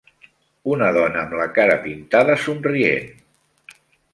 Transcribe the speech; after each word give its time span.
Una 0.75 0.87
dona 0.95 1.19
amb 1.23 1.35
la 1.41 1.47
cara 1.57 1.77
pintada 1.85 2.39
somrient. 2.47 3.13